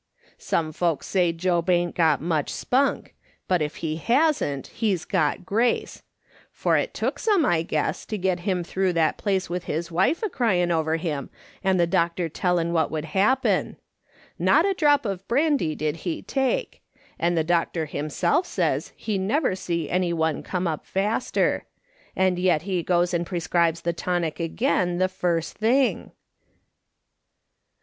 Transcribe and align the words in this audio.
'Some 0.39 0.71
folks 0.71 1.05
say 1.05 1.31
Job 1.31 1.69
ain't 1.69 1.93
got 1.93 2.23
much 2.23 2.49
spunk; 2.51 3.13
but 3.47 3.61
if 3.61 3.75
he 3.85 3.97
hasn't 3.97 4.65
he's 4.73 5.05
got 5.05 5.45
grace; 5.45 6.01
for 6.51 6.75
it 6.75 6.95
took 6.95 7.19
some, 7.19 7.45
I 7.45 7.61
guess, 7.61 8.03
to 8.07 8.17
get 8.17 8.39
him 8.39 8.63
through 8.63 8.93
that 8.93 9.19
place 9.19 9.47
with 9.47 9.65
his 9.65 9.91
wife 9.91 10.23
a 10.23 10.29
crying 10.31 10.71
over 10.71 10.95
him 10.95 11.29
and 11.63 11.79
the 11.79 11.85
doctor 11.85 12.29
telling 12.29 12.73
what 12.73 12.89
would 12.89 13.05
happen. 13.13 13.77
Not 14.39 14.65
a 14.65 14.73
drop 14.73 15.05
of 15.05 15.27
brandy 15.27 15.75
did 15.75 15.97
he 15.97 16.23
take; 16.23 16.81
and 17.19 17.37
the 17.37 17.43
doctor 17.43 17.85
himself 17.85 18.47
says 18.47 18.93
he 18.95 19.19
never 19.19 19.55
see 19.55 19.87
any 19.87 20.13
one 20.13 20.41
come 20.41 20.65
up 20.65 20.83
faster; 20.83 21.65
and 22.15 22.39
yet 22.39 22.63
he 22.63 22.81
goes 22.81 23.13
and 23.13 23.23
prescribes 23.23 23.81
the 23.81 23.93
tonic 23.93 24.39
again 24.39 24.97
the 24.97 25.07
first 25.07 25.55
thing 25.59 26.11